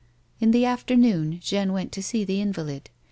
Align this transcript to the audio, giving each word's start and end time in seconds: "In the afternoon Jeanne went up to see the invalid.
"In 0.41 0.49
the 0.49 0.65
afternoon 0.65 1.39
Jeanne 1.43 1.73
went 1.73 1.89
up 1.89 1.91
to 1.91 2.01
see 2.01 2.23
the 2.23 2.41
invalid. 2.41 2.89